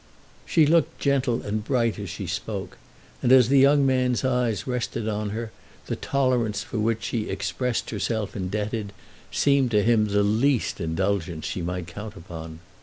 She 0.47 0.65
looked 0.65 0.99
gentle 0.99 1.43
and 1.43 1.63
bright 1.63 1.99
as 1.99 2.09
she 2.09 2.25
spoke, 2.25 2.79
and 3.21 3.31
as 3.31 3.49
the 3.49 3.59
young 3.59 3.85
man's 3.85 4.25
eyes 4.25 4.65
rested 4.65 5.07
on 5.07 5.29
her 5.29 5.51
the 5.85 5.95
tolerance 5.95 6.63
for 6.63 6.79
which 6.79 7.03
she 7.03 7.29
expressed 7.29 7.91
herself 7.91 8.35
indebted 8.35 8.93
seemed 9.29 9.69
to 9.69 9.83
him 9.83 10.05
the 10.07 10.23
least 10.23 10.81
indulgence 10.81 11.45
she 11.45 11.61
might 11.61 11.85
count 11.85 12.15
upon. 12.15 12.61